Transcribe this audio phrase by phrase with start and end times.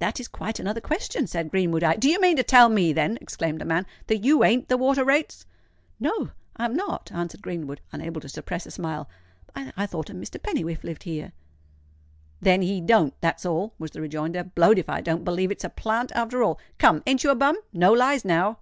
[0.00, 1.84] "That is quite another question," said Greenwood.
[1.84, 4.76] "I——" "Do you mean to tell me, then," exclaimed the man, "that you ain't the
[4.76, 5.46] Water Rates?"
[6.00, 9.08] "No—I am not," answered Greenwood, unable to suppress a smile.
[9.54, 10.42] "I thought that a Mr.
[10.42, 11.30] Pennywhiffe lived here."
[12.40, 14.42] "Then he don't—that's all," was the rejoinder.
[14.42, 16.58] "Blowed if I don't believe it's a plant, after all.
[16.78, 17.56] Come—ain't you a bum?
[17.72, 18.58] no lies, now!"